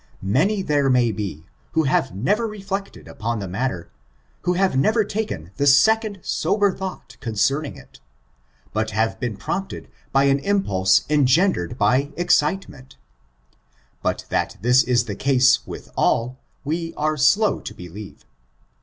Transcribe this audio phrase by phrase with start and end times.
[0.23, 1.45] Many there may be,
[1.75, 3.91] irho hsTO nerer reflected upon the matter,
[4.41, 7.99] who have never taken the seccmd sober thought concemmg it,
[8.73, 12.97] bat have been prompted by an impulse engendered by excitement.
[14.01, 18.25] But that tUs is tb^ case with all, we are slow to believe.